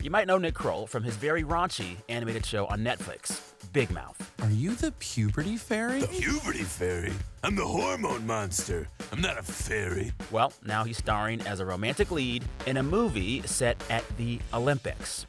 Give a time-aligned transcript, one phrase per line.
[0.00, 3.40] You might know Nick Kroll from his very raunchy animated show on Netflix,
[3.72, 4.30] Big Mouth.
[4.42, 5.98] Are you the puberty fairy?
[6.00, 7.12] The puberty fairy?
[7.42, 8.86] I'm the hormone monster.
[9.10, 10.12] I'm not a fairy.
[10.30, 15.26] Well, now he's starring as a romantic lead in a movie set at the Olympics.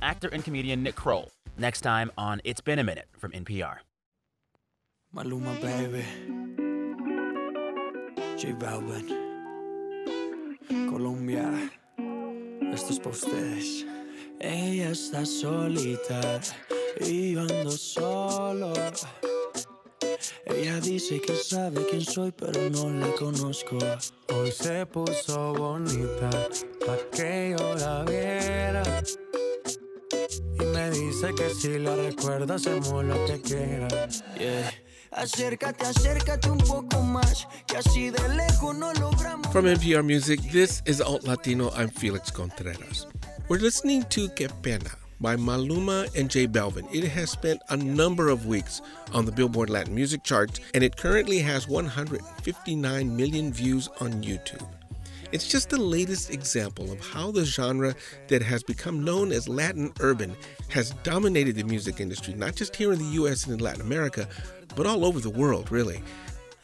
[0.00, 3.76] Actor and comedian Nick Kroll, next time on It's Been a Minute from NPR.
[5.14, 6.06] Maluma, baby.
[8.38, 9.08] J Balvin.
[10.88, 11.70] Colombia.
[12.72, 13.84] Esto es para ustedes.
[14.40, 16.40] Ella está solita
[17.00, 18.72] y yo ando solo.
[20.44, 23.78] Ella dice que sabe quién soy, pero no la conozco.
[24.34, 26.30] Hoy se puso bonita
[26.84, 28.82] pa' que yo la viera.
[30.60, 33.88] Y me dice que si la recuerda hacemos lo que quiera.
[34.38, 34.72] Yeah.
[35.12, 39.50] Acércate, acércate un poco más, que así de lejos no logramos.
[39.50, 41.70] From NPR Music, this is Alt Latino.
[41.74, 43.06] I'm Felix Contreras.
[43.48, 46.92] We're listening to Que Pena by Maluma and J Balvin.
[46.92, 50.96] It has spent a number of weeks on the Billboard Latin Music charts, and it
[50.96, 54.66] currently has 159 million views on YouTube.
[55.30, 57.94] It's just the latest example of how the genre
[58.26, 60.34] that has become known as Latin urban
[60.70, 64.26] has dominated the music industry, not just here in the US and in Latin America,
[64.74, 66.02] but all over the world, really.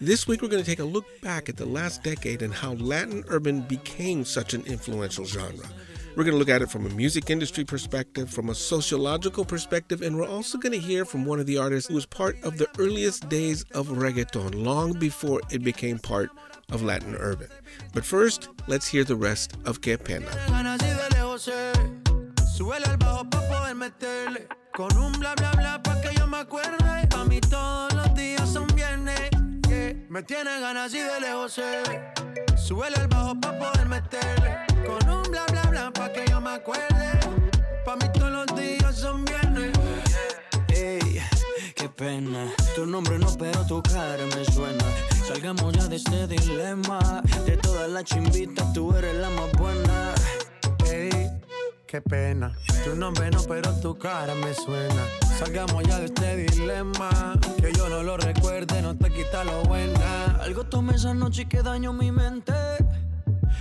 [0.00, 2.72] This week, we're going to take a look back at the last decade and how
[2.72, 5.68] Latin urban became such an influential genre.
[6.14, 10.02] We're going to look at it from a music industry perspective, from a sociological perspective,
[10.02, 12.58] and we're also going to hear from one of the artists who was part of
[12.58, 16.28] the earliest days of reggaeton, long before it became part
[16.70, 17.48] of Latin urban.
[17.94, 20.28] But first, let's hear the rest of Que Pena.
[30.12, 32.12] Me tiene ganas y de lejos se ve.
[32.54, 34.58] Súbele al bajo pa' poder meterle.
[34.86, 37.18] Con un bla bla bla pa' que yo me acuerde.
[37.86, 39.72] Pa' mí todos los días son viernes.
[40.68, 41.22] Ey,
[41.74, 42.44] qué pena.
[42.74, 44.84] Tu nombre no, pero tu cara me suena.
[45.26, 47.22] Salgamos ya de este dilema.
[47.46, 50.12] De todas las chimbitas, tú eres la más buena.
[50.92, 51.21] Ey,
[51.92, 52.50] qué pena.
[52.84, 55.02] Tu nombre no, pero tu cara me suena.
[55.38, 57.10] Salgamos ya de este dilema.
[57.60, 60.38] Que yo no lo recuerde, no te quita lo buena.
[60.40, 62.54] Algo tomé esa noche que dañó mi mente.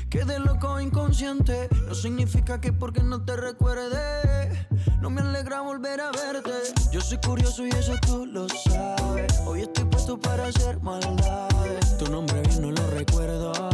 [0.09, 1.67] Quedé loco inconsciente.
[1.85, 4.65] No significa que porque no te recuerde.
[5.01, 6.51] No me alegra volver a verte.
[6.93, 9.39] Yo soy curioso y eso tú lo sabes.
[9.45, 11.97] Hoy estoy puesto para hacer maldades.
[11.97, 13.70] Tu nombre bien no lo recuerdo.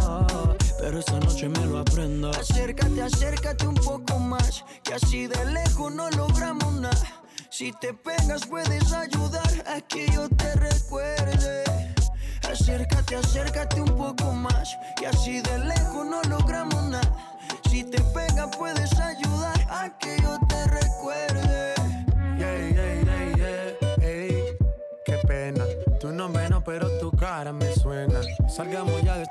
[0.88, 2.30] Pero esta noche me lo aprendo.
[2.30, 4.64] Acércate, acércate un poco más.
[4.84, 7.22] Que así de lejos no logramos nada.
[7.50, 11.66] Si te pegas puedes ayudar a que yo te recuerde.
[12.50, 14.78] Acércate, acércate un poco más.
[15.02, 17.38] Y así de lejos no logramos nada.
[17.70, 21.74] Si te pegas puedes ayudar a que yo te recuerde.
[22.38, 24.08] Yeah, yeah, yeah, yeah.
[24.08, 24.58] Ey,
[25.06, 25.66] qué pena.
[26.00, 28.22] Tu nombre no, pero tu cara me suena.
[28.48, 29.26] Salgamos ya de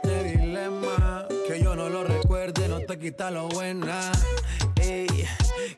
[3.06, 4.10] quita lo buena.
[4.80, 5.06] Ey,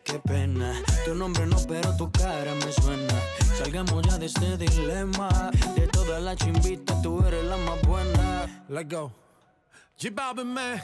[0.03, 0.73] qué pena.
[1.05, 3.15] Tu nombre no, pero tu cara me suena.
[3.59, 5.29] Salgamos ya de este dilema.
[5.77, 8.65] De todas las chimbitas, tú eres la más buena.
[8.71, 9.13] Let's go.
[10.01, 10.81] J Balvin, man.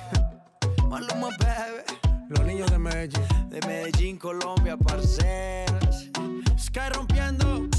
[0.90, 2.28] Maluma, baby.
[2.28, 3.48] Los niños de Medellín.
[3.48, 6.10] De Medellín, Colombia, parceras.
[6.58, 7.70] Sky rompiendo.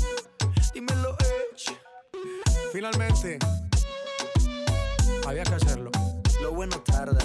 [0.73, 1.77] Dímelo, Edge.
[2.73, 3.37] Finalmente.
[5.27, 5.91] Había que hacerlo.
[6.41, 7.23] Lo bueno tarda.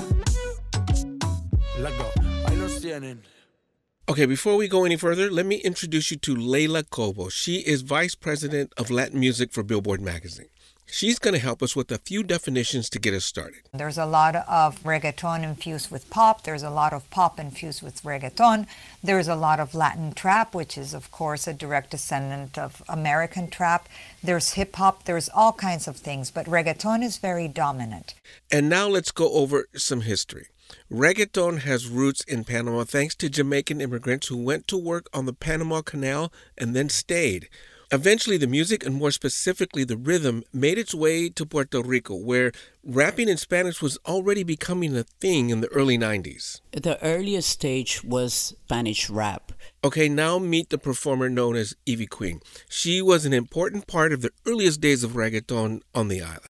[4.09, 7.29] Okay, before we go any further, let me introduce you to Leila Cobo.
[7.31, 10.49] She is Vice President of Latin Music for Billboard Magazine.
[10.93, 13.61] She's going to help us with a few definitions to get us started.
[13.73, 16.43] There's a lot of reggaeton infused with pop.
[16.43, 18.67] There's a lot of pop infused with reggaeton.
[19.03, 23.49] There's a lot of Latin trap, which is, of course, a direct descendant of American
[23.49, 23.89] trap.
[24.23, 25.05] There's hip hop.
[25.05, 28.15] There's all kinds of things, but reggaeton is very dominant.
[28.51, 30.49] And now let's go over some history.
[30.91, 35.33] Reggaeton has roots in Panama thanks to Jamaican immigrants who went to work on the
[35.33, 37.49] Panama Canal and then stayed.
[37.93, 42.53] Eventually, the music, and more specifically the rhythm, made its way to Puerto Rico, where
[42.85, 46.61] rapping in Spanish was already becoming a thing in the early 90s.
[46.71, 49.51] The earliest stage was Spanish rap.
[49.83, 52.41] Okay, now meet the performer known as Ivy Queen.
[52.69, 56.50] She was an important part of the earliest days of reggaeton on the island.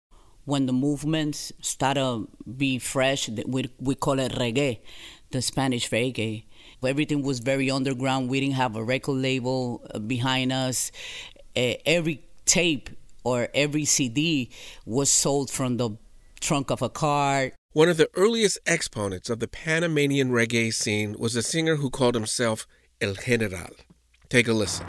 [0.51, 2.27] When the movement started
[2.57, 4.79] be fresh, we, we call it reggae,
[5.29, 6.43] the Spanish reggae.
[6.85, 8.27] Everything was very underground.
[8.27, 10.91] We didn't have a record label behind us.
[11.55, 12.89] Uh, every tape
[13.23, 14.51] or every CD
[14.85, 15.91] was sold from the
[16.41, 17.53] trunk of a car.
[17.71, 22.15] One of the earliest exponents of the Panamanian reggae scene was a singer who called
[22.15, 22.67] himself
[22.99, 23.71] El General.
[24.27, 24.85] Take a listen.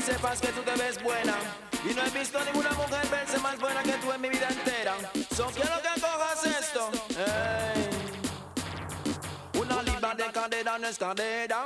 [0.00, 1.34] Sepas que tú te ves buena.
[1.88, 4.96] Y no he visto ninguna mujer verse más buena que tú en mi vida entera.
[5.36, 6.90] So quiero que cojas esto.
[9.54, 11.64] Una libra de cadera no es cadera.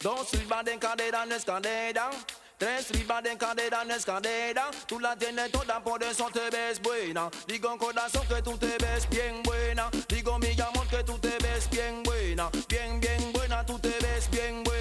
[0.00, 2.10] Dos libras de cadera no es cadera.
[2.58, 4.70] Tres libras de cadera no es cadera.
[4.86, 7.30] Tú la tienes toda, por eso te ves buena.
[7.46, 9.90] Digo corazón que tú te ves bien buena.
[10.08, 12.50] Digo mi amor que tú te ves bien buena.
[12.68, 14.73] Bien, bien buena, tú te ves bien buena.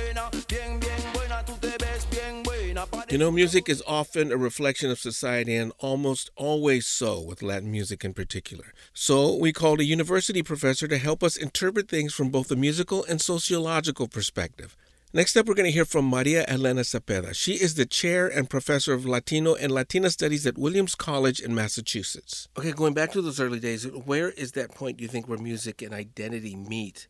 [3.13, 7.69] You know, music is often a reflection of society and almost always so with Latin
[7.69, 8.74] music in particular.
[8.92, 13.06] So we called a university professor to help us interpret things from both a musical
[13.07, 14.75] and sociological perspective.
[15.13, 17.36] Next up, we're going to hear from Maria Elena Cepeda.
[17.36, 21.54] She is the chair and professor of Latino and Latina studies at Williams College in
[21.54, 22.48] Massachusetts.
[22.57, 25.83] Okay, going back to those early days, where is that point, you think, where music
[25.83, 27.07] and identity meet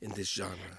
[0.00, 0.78] in this genre?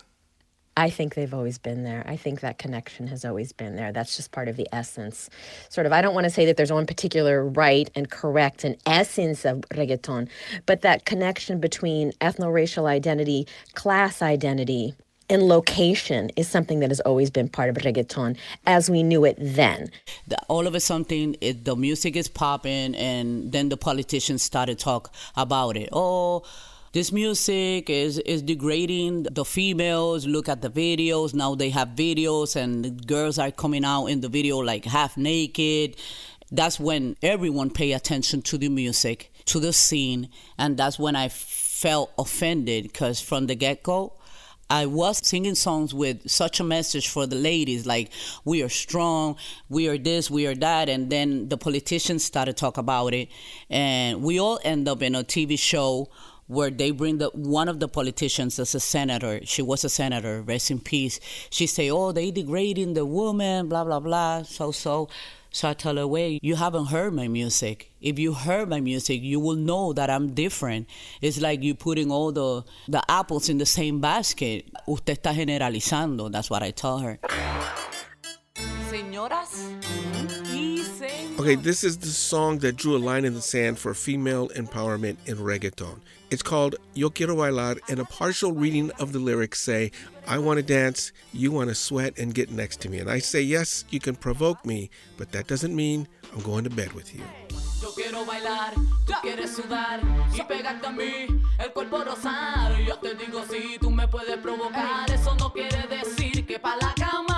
[0.77, 2.03] I think they've always been there.
[2.05, 3.93] I think that connection has always been there.
[3.93, 5.29] That's just part of the essence.
[5.69, 8.75] Sort of, I don't want to say that there's one particular right and correct and
[8.85, 10.27] essence of reggaeton,
[10.65, 14.95] but that connection between ethno racial identity, class identity,
[15.29, 18.37] and location is something that has always been part of reggaeton
[18.67, 19.89] as we knew it then.
[20.27, 24.77] The, all of a sudden, it, the music is popping, and then the politicians started
[24.77, 25.89] talk about it.
[25.91, 26.43] Oh,
[26.95, 30.25] this music is is degrading the females.
[30.25, 31.33] Look at the videos.
[31.33, 35.97] Now they have videos, and girls are coming out in the video like half naked.
[36.53, 41.27] That's when everyone pay attention to the music, to the scene, and that's when I
[41.27, 44.13] felt offended because from the get go
[44.69, 48.09] I was singing songs with such a message for the ladies, like
[48.45, 49.35] we are strong,
[49.69, 53.29] we are this, we are that, and then the politicians started talk about it,
[53.69, 56.09] and we all end up in a TV show
[56.47, 59.39] where they bring the one of the politicians as a senator.
[59.45, 61.19] She was a senator, rest in peace.
[61.49, 65.09] She say, "Oh, they degrading the woman, blah blah blah." So so.
[65.51, 67.89] So I tell her, wait, you haven't heard my music.
[68.01, 70.89] If you heard my music, you will know that I'm different.
[71.21, 74.69] It's like you putting all the, the apples in the same basket.
[74.85, 76.29] Usted está generalizando.
[76.29, 77.19] That's what I tell her.
[79.15, 79.71] Señoras
[81.39, 85.15] Okay, this is the song that drew a line in the sand for female empowerment
[85.25, 86.01] in reggaeton.
[86.29, 89.91] It's called Yo Quiero Bailar, and a partial reading of the lyrics say,
[90.27, 92.99] I want to dance, you want to sweat and get next to me.
[92.99, 96.69] And I say, yes, you can provoke me, but that doesn't mean I'm going to
[96.69, 97.23] bed with you.
[97.81, 98.73] Yo quiero bailar,
[99.05, 100.01] tú quieres sudar
[100.33, 101.27] y pegarte a mí,
[101.59, 102.83] el cuerpo rosar.
[102.85, 106.93] Yo te digo si tú me puedes provocar, eso no quiere decir que pa' la
[106.95, 107.34] cama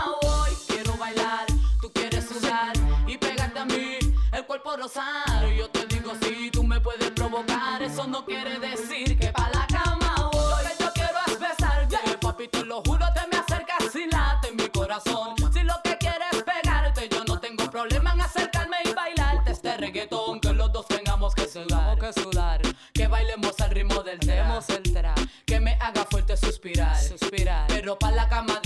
[4.57, 5.47] cuerpo rosar.
[5.55, 9.67] Yo te digo si tú me puedes provocar, eso no quiere decir que pa' la
[9.67, 10.41] cama voy.
[10.41, 14.51] Lo que yo quiero es besarte, papi, te lo juro, te me acercas y late
[14.53, 15.35] mi corazón.
[15.53, 19.77] Si lo que quieres es pegarte, yo no tengo problema en acercarme y bailarte este
[19.77, 20.39] reggaetón.
[20.39, 22.61] Que los dos tengamos que sudar, que sudar,
[22.93, 24.59] que bailemos al ritmo del tema,
[25.45, 27.67] que me haga fuerte suspirar, suspirar.
[27.67, 28.59] Pero pa' la cama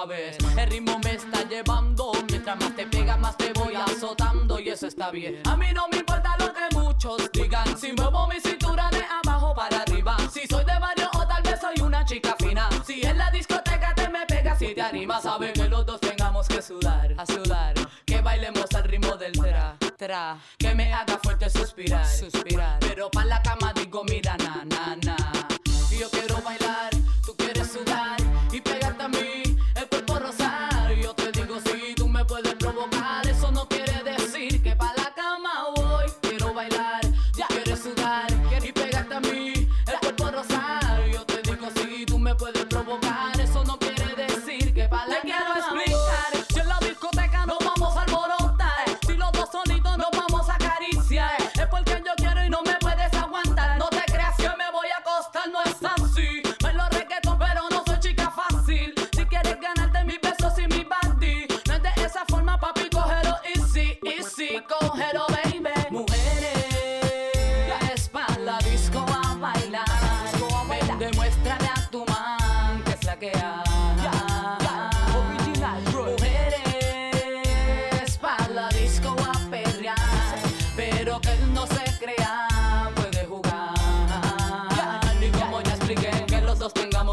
[0.00, 4.86] El ritmo me está llevando, mientras más te pega, más te voy azotando y eso
[4.86, 5.42] está bien.
[5.44, 9.52] A mí no me importa lo que muchos digan, si muevo mi cintura de abajo
[9.56, 10.16] para arriba.
[10.32, 12.68] Si soy de barrio o tal vez soy una chica fina.
[12.86, 16.46] Si en la discoteca te me pegas y te animas, sabes que los dos tengamos
[16.46, 17.74] que sudar, a sudar.
[18.06, 20.38] Que bailemos al ritmo del tra, tra.
[20.58, 22.78] Que me haga fuerte suspirar, suspirar.
[22.78, 23.72] Pero pa' la cama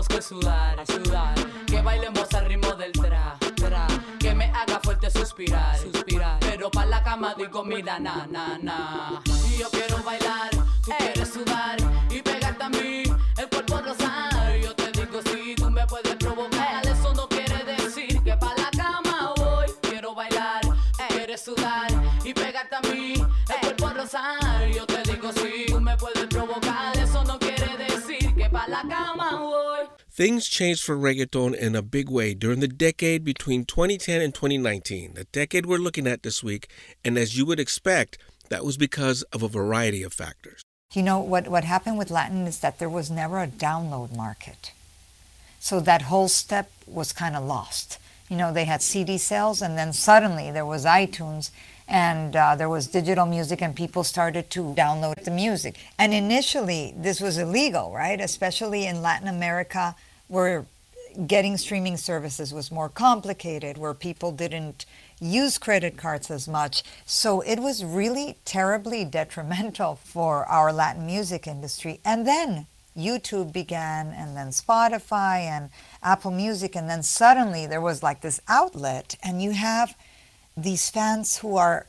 [0.08, 1.36] Que sudar, sudar.
[1.68, 3.88] Que bailemos al ritmo del tra, tra.
[4.20, 5.78] Que me haga fuerte suspirar.
[6.40, 9.22] Pero pa' la cama doy comida, na, na, na.
[9.50, 10.50] Y yo quiero bailar,
[10.84, 11.78] tú quieres sudar
[12.10, 13.05] y pegarte a.
[30.16, 35.16] Things changed for reggaeton in a big way during the decade between 2010 and 2019,
[35.16, 36.70] the decade we're looking at this week,
[37.04, 38.18] and as you would expect,
[38.48, 40.62] that was because of a variety of factors.
[40.94, 44.72] You know, what, what happened with Latin is that there was never a download market.
[45.60, 48.00] So that whole step was kind of lost.
[48.30, 51.52] You know, they had CD sales, and then suddenly there was iTunes,
[51.88, 55.76] and uh, there was digital music, and people started to download the music.
[56.00, 58.20] And initially, this was illegal, right?
[58.20, 59.96] Especially in Latin America,
[60.28, 60.66] where
[61.28, 64.86] getting streaming services was more complicated, where people didn't
[65.20, 66.84] use credit cards as much.
[67.06, 72.00] So it was really terribly detrimental for our Latin music industry.
[72.04, 75.70] And then YouTube began, and then Spotify and
[76.02, 79.96] Apple Music, and then suddenly there was like this outlet, and you have
[80.58, 81.88] these fans who are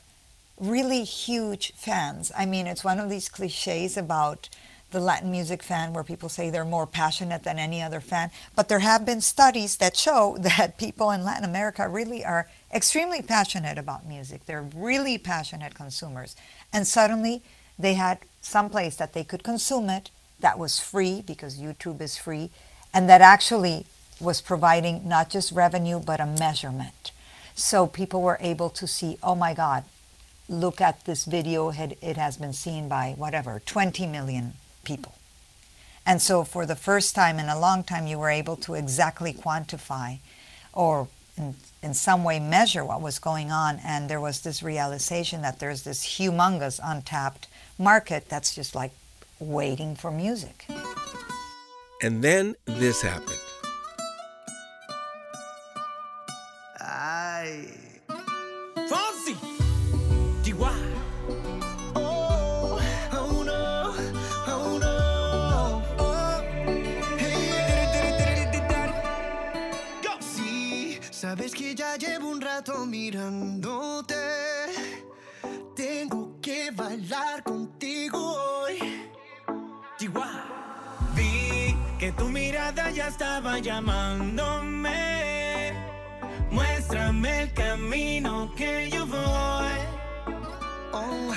[0.59, 2.31] really huge fans.
[2.37, 4.49] I mean, it's one of these cliches about
[4.91, 8.31] the Latin music fan where people say they're more passionate than any other fan.
[8.55, 13.21] But there have been studies that show that people in Latin America really are extremely
[13.21, 14.45] passionate about music.
[14.45, 16.35] They're really passionate consumers.
[16.71, 17.41] And suddenly
[17.77, 20.09] they had some place that they could consume it
[20.39, 22.49] that was free because YouTube is free
[22.93, 23.85] and that actually
[24.19, 27.11] was providing not just revenue but a measurement.
[27.57, 29.83] So people were able to see, oh my God,
[30.47, 35.15] look at this video, it has been seen by whatever, 20 million people.
[36.05, 39.33] And so, for the first time in a long time, you were able to exactly
[39.33, 40.19] quantify
[40.71, 43.79] or in, in some way measure what was going on.
[43.83, 47.47] And there was this realization that there's this humongous untapped
[47.79, 48.91] market that's just like
[49.39, 50.67] waiting for music.
[52.03, 53.46] And then this happened.
[83.61, 85.07] Llamándome.
[86.51, 89.79] Muéstrame el camino que yo voy.
[90.91, 91.31] Oh,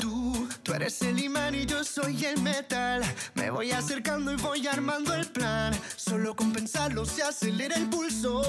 [0.00, 3.02] tú, tú eres el imán y yo soy el metal.
[3.34, 5.74] Me voy acercando y voy armando el plan.
[5.96, 8.42] Solo con pensarlo se acelera el pulso.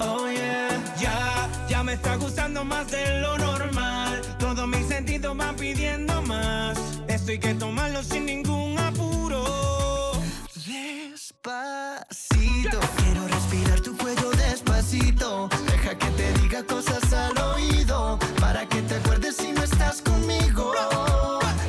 [0.00, 0.68] Oh yeah,
[1.00, 4.20] ya, ya me está gustando más de lo normal.
[4.38, 6.78] Todos mis sentidos van pidiendo más.
[7.08, 9.75] Esto hay que tomarlo sin ningún apuro.
[11.46, 15.48] Despacito, quiero respirar tu cuello despacito.
[15.70, 20.72] Deja que te diga cosas al oído para que te acuerdes si no estás conmigo.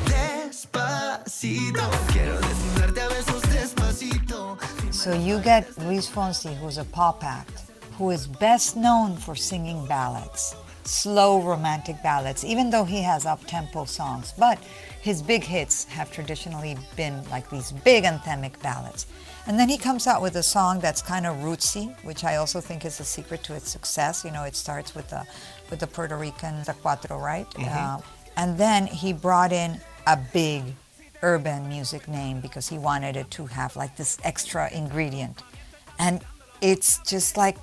[0.08, 1.80] Despacito,
[2.12, 4.58] quiero desnudarte a besos despacito.
[4.90, 7.62] So you get Luis Fonsi, who's a pop act,
[7.96, 13.46] who is best known for singing ballads, slow romantic ballads, even though he has up
[13.46, 14.34] tempo songs.
[14.36, 14.58] But
[15.00, 19.06] his big hits have traditionally been like these big anthemic ballads.
[19.48, 22.60] And then he comes out with a song that's kind of rootsy, which I also
[22.60, 24.22] think is a secret to its success.
[24.22, 25.26] You know, it starts with the
[25.70, 27.46] with the Puerto Rican the cuatro, right?
[27.58, 27.98] Uh,
[28.36, 30.64] and then he brought in a big
[31.22, 35.42] urban music name because he wanted it to have like this extra ingredient.
[35.98, 36.22] And
[36.60, 37.56] it's just like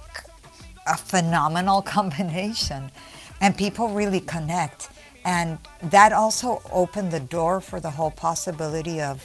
[0.88, 2.92] a phenomenal combination.
[3.42, 4.90] And people really connect.
[5.24, 9.24] And that also opened the door for the whole possibility of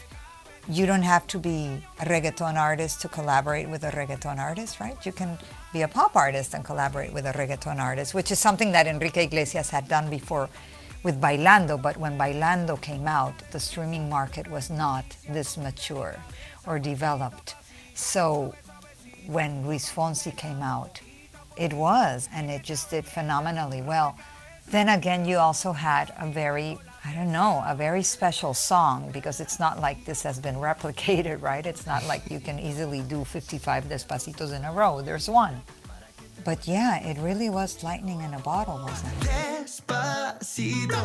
[0.71, 4.97] you don't have to be a reggaeton artist to collaborate with a reggaeton artist, right?
[5.05, 5.37] You can
[5.73, 9.25] be a pop artist and collaborate with a reggaeton artist, which is something that Enrique
[9.25, 10.49] Iglesias had done before
[11.03, 11.81] with Bailando.
[11.81, 16.17] But when Bailando came out, the streaming market was not this mature
[16.67, 17.57] or developed.
[17.95, 18.55] So
[19.27, 21.01] when Luis Fonsi came out,
[21.57, 24.17] it was, and it just did phenomenally well.
[24.69, 29.41] Then again, you also had a very, I don't know, a very special song because
[29.41, 31.65] it's not like this has been replicated, right?
[31.65, 35.01] It's not like you can easily do 55 despacitos in a row.
[35.01, 35.63] There's one.
[36.45, 39.29] But yeah, it really was lightning in a bottle, wasn't it?
[39.29, 41.01] Despacito,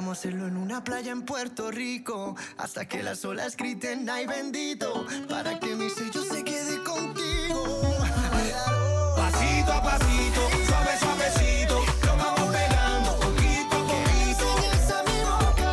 [0.00, 2.34] Vamos a hacerlo en una playa en Puerto Rico.
[2.56, 5.06] Hasta que las olas griten, ay bendito.
[5.28, 7.82] Para que mi sello se quede contigo.
[9.14, 14.46] Pasito a pasito, suave, suavecito, lo vamos pegando poquito a poquito.
[14.56, 15.72] Enseñas a mi boca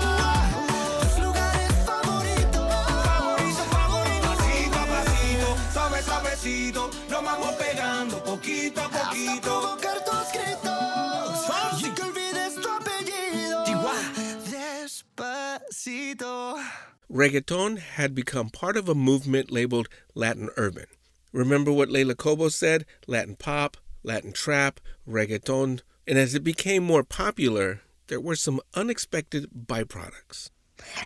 [1.00, 2.68] tus lugares favoritos.
[3.06, 4.28] Favorito, favorito.
[4.28, 9.78] Pasito a pasito, suave, suavecito, lo vamos pegando poquito a poquito.
[15.88, 16.62] Despacito.
[17.10, 20.88] Reggaeton had become part of a movement labeled Latin urban.
[21.32, 22.86] Remember what Leila Cobo said?
[23.08, 25.82] Latin pop, Latin trap, reggaeton.
[26.06, 30.50] And as it became more popular, there were some unexpected byproducts.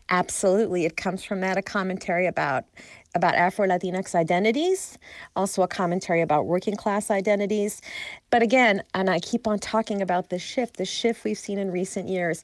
[0.09, 0.85] Absolutely.
[0.85, 2.65] It comes from that a commentary about
[3.13, 4.98] about Afro Latinx identities,
[5.36, 7.82] also a commentary about working class identities.
[8.30, 11.72] But again, and I keep on talking about the shift, the shift we've seen in
[11.72, 12.44] recent years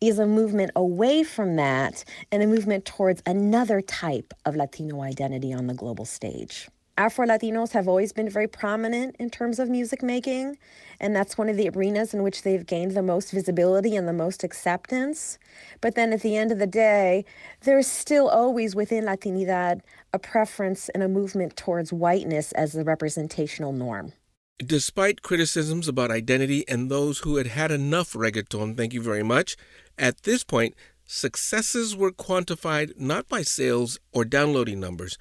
[0.00, 5.52] is a movement away from that and a movement towards another type of Latino identity
[5.52, 6.68] on the global stage.
[6.98, 10.58] Afro Latinos have always been very prominent in terms of music making,
[10.98, 14.12] and that's one of the arenas in which they've gained the most visibility and the
[14.12, 15.38] most acceptance.
[15.80, 17.24] But then at the end of the day,
[17.60, 23.72] there's still always within Latinidad a preference and a movement towards whiteness as the representational
[23.72, 24.12] norm.
[24.58, 29.56] Despite criticisms about identity and those who had had enough reggaeton, thank you very much,
[29.96, 30.74] at this point,
[31.04, 35.16] successes were quantified not by sales or downloading numbers,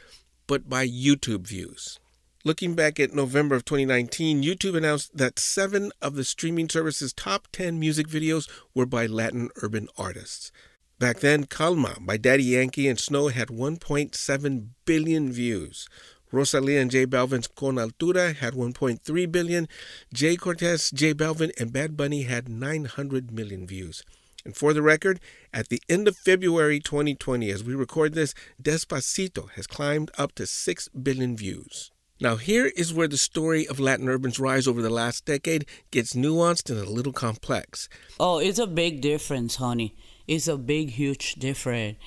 [0.47, 1.99] but by YouTube views.
[2.43, 7.47] Looking back at November of 2019, YouTube announced that seven of the streaming service's top
[7.51, 10.51] 10 music videos were by Latin urban artists.
[10.97, 15.87] Back then, Calma by Daddy Yankee and Snow had 1.7 billion views.
[16.31, 19.67] Rosalia and J Balvin's Con Altura had 1.3 billion.
[20.13, 24.03] Jhay Cortez, J Balvin, and Bad Bunny had 900 million views.
[24.47, 25.19] And for the record,
[25.53, 28.33] at the end of February 2020, as we record this,
[28.63, 31.91] Despacito has climbed up to 6 billion views.
[32.21, 36.13] Now, here is where the story of Latin urban's rise over the last decade gets
[36.13, 37.89] nuanced and a little complex.
[38.21, 39.97] Oh, it's a big difference, honey.
[40.29, 41.97] It's a big, huge difference.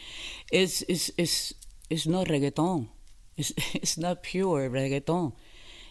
[0.51, 1.53] It's it's it's
[1.91, 2.89] it's not reggaeton.
[3.37, 5.35] It's it's not pure reggaeton.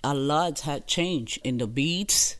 [0.03, 2.37] A lot had changed in the beats,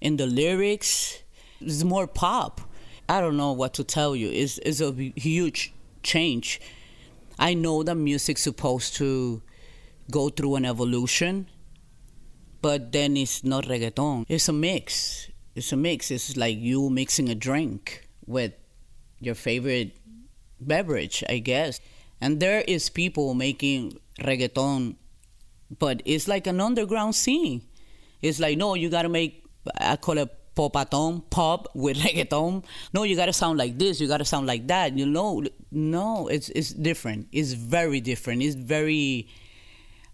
[0.00, 1.22] in the lyrics.
[1.60, 2.62] It's more pop.
[3.08, 4.28] I don't know what to tell you.
[4.30, 6.60] It's it's a huge change.
[7.38, 9.42] I know that music's supposed to
[10.10, 11.48] go through an evolution,
[12.62, 14.24] but then it's not reggaeton.
[14.28, 15.28] It's a mix.
[15.54, 16.10] It's a mix.
[16.10, 18.52] It's like you mixing a drink with
[19.20, 19.96] your favorite
[20.60, 21.80] beverage, I guess.
[22.20, 24.96] And there is people making reggaeton,
[25.78, 27.62] but it's like an underground scene.
[28.22, 29.44] It's like, no, you gotta make,
[29.78, 32.64] I call it popaton, pop with reggaeton.
[32.92, 34.96] No, you gotta sound like this, you gotta sound like that.
[34.96, 37.28] You know, no, it's it's different.
[37.32, 38.42] It's very different.
[38.42, 39.28] It's very,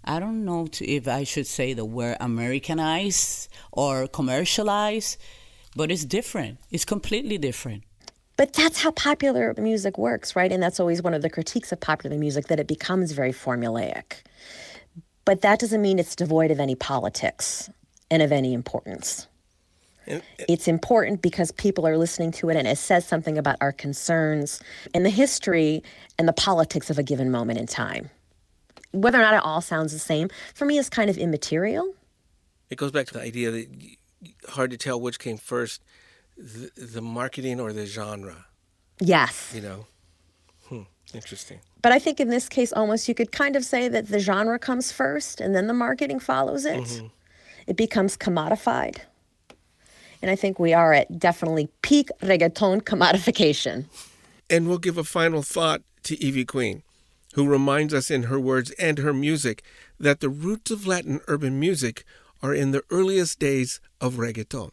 [0.05, 5.19] I don't know if I should say the word Americanized or commercialized,
[5.77, 6.59] but it's different.
[6.71, 7.85] It's completely different.
[8.37, 10.51] But that's how popular music works, right?
[10.51, 14.23] And that's always one of the critiques of popular music that it becomes very formulaic.
[15.27, 17.69] But that doesn't mean it's devoid of any politics
[18.11, 19.27] and of any importance.
[20.49, 24.61] It's important because people are listening to it and it says something about our concerns
[24.95, 25.83] and the history
[26.19, 28.11] and the politics of a given moment in time.
[28.93, 31.95] Whether or not it all sounds the same, for me, is kind of immaterial.
[32.71, 33.69] It goes back to the idea that
[34.49, 35.83] hard to tell which came first,
[36.37, 38.47] the, the marketing or the genre.
[39.01, 39.53] Yes.
[39.55, 39.87] You know,
[40.69, 40.83] hmm,
[41.15, 41.61] interesting.
[41.83, 44.59] But I think in this case, almost you could kind of say that the genre
[44.59, 47.03] comes first and then the marketing follows it.
[47.67, 48.99] It becomes commodified.
[50.23, 53.87] And I think we are at definitely peak reggaeton commodification.
[54.49, 56.83] And we'll give a final thought to Ivy Queen,
[57.35, 59.63] who reminds us in her words and her music
[59.99, 62.05] that the roots of Latin urban music
[62.43, 64.71] are in the earliest days of reggaeton.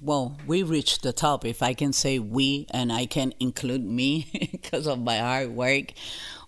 [0.00, 4.48] Well, we reached the top, if I can say we, and I can include me
[4.52, 5.92] because of my hard work.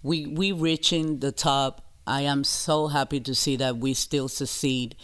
[0.03, 1.85] We we reaching the top.
[2.07, 4.97] I am so happy to see that we still succeed.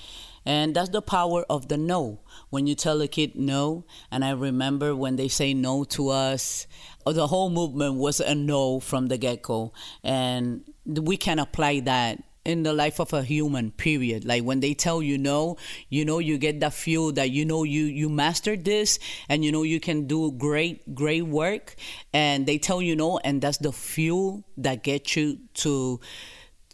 [0.44, 2.20] And that's the power of the no.
[2.50, 6.66] When you tell a kid no, and I remember when they say no to us,
[7.06, 9.72] uh, the whole movement was a no from the get go.
[10.02, 14.72] And we can apply that in the life of a human period like when they
[14.72, 15.58] tell you no
[15.90, 18.98] you know you get that feel that you know you you mastered this
[19.28, 21.74] and you know you can do great great work
[22.14, 26.00] and they tell you no and that's the fuel that gets you to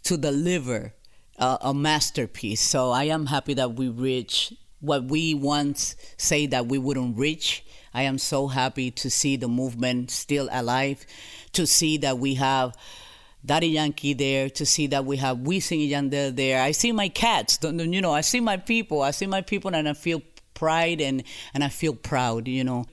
[0.03, 0.93] to deliver
[1.37, 4.53] a, a masterpiece so i am happy that we reach
[4.85, 7.65] what we once say that we wouldn't reach.
[7.93, 11.05] I am so happy to see the movement still alive,
[11.53, 12.75] to see that we have
[13.45, 16.61] Daddy Yankee there, to see that we have Wisin y Yandel there.
[16.61, 19.87] I see my cats, you know, I see my people, I see my people, and
[19.87, 20.21] I feel
[20.53, 22.85] pride and, and I feel proud, you know.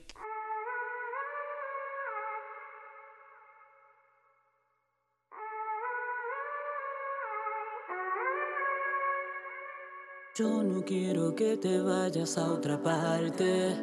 [10.35, 13.75] Yo no quiero que te vayas a otra parte.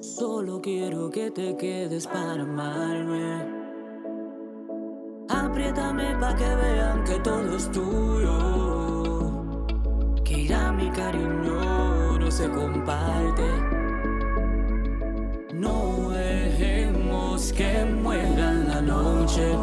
[0.00, 3.40] Solo quiero que te quedes para amarme.
[5.28, 8.36] Apriétame pa' que vean que todo es tuyo.
[10.24, 13.46] Que ya mi cariño no se comparte.
[15.54, 19.54] No dejemos que muera la noche.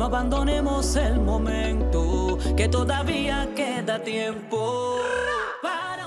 [0.00, 4.98] No abandonemos el momento, que todavía queda tiempo.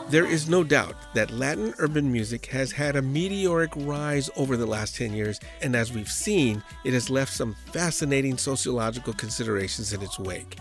[0.09, 4.65] There is no doubt that Latin urban music has had a meteoric rise over the
[4.65, 10.01] last 10 years, and as we've seen, it has left some fascinating sociological considerations in
[10.01, 10.57] its wake.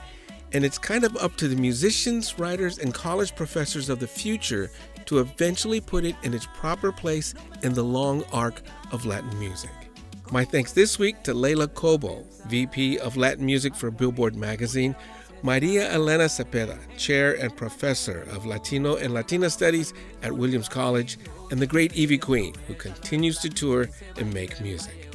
[0.53, 4.71] And it's kind of up to the musicians, writers, and college professors of the future
[5.07, 9.82] to eventually put it in its proper place in the long arc of Latin music.
[10.31, 14.97] My thanks this week to Leila Cobo, VP of Latin Music for Billboard Magazine,
[15.43, 21.19] Maria Elena Cepeda, Chair and Professor of Latino and Latina Studies at Williams College,
[21.51, 25.11] and the great Ivy Queen, who continues to tour and make music.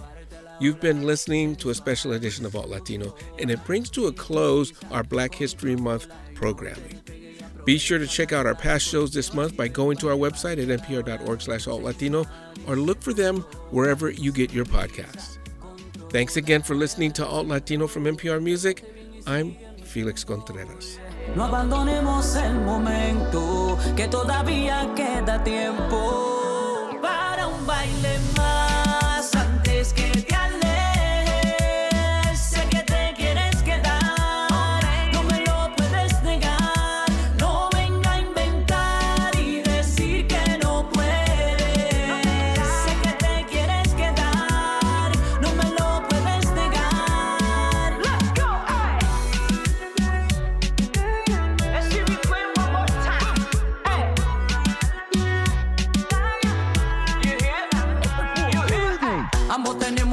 [0.59, 4.11] You've been listening to a special edition of Alt Latino, and it brings to a
[4.11, 7.01] close our Black History Month programming.
[7.67, 10.55] Be sure to check out our past shows this month by going to our website
[10.57, 12.25] at npr.org slash altlatino
[12.65, 15.37] or look for them wherever you get your podcasts.
[16.09, 18.85] Thanks again for listening to Alt Latino from NPR Music.
[19.27, 20.97] I'm Felix Contreras.
[21.35, 28.16] No abandonemos el momento, que todavía queda tiempo para un baile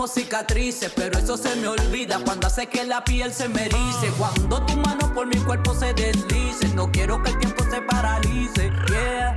[0.07, 4.13] Cicatrices, pero eso se me olvida cuando hace que la piel se me erice.
[4.19, 8.71] Cuando tu mano por mi cuerpo se deslice, no quiero que el tiempo se paralice.
[8.91, 9.35] Yeah.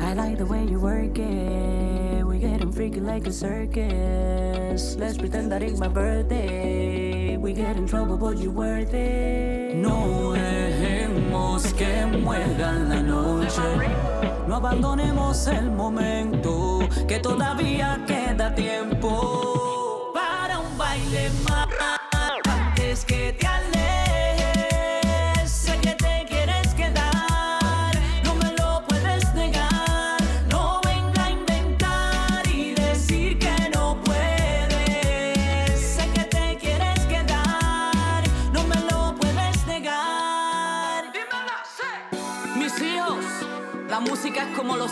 [0.00, 2.24] I like the way you work it.
[2.24, 4.96] We getting freaky like a circus.
[4.96, 7.36] Let's pretend that it's my birthday.
[7.36, 9.74] We get in trouble, but you worth it.
[9.74, 13.60] No dejemos que muera la noche.
[14.46, 19.55] No abandonemos el momento, que todavía queda tiempo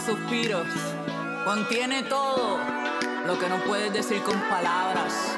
[0.04, 0.66] suspiros.
[1.44, 2.58] Contiene todo
[3.26, 5.33] lo que no puedes decir con palabras.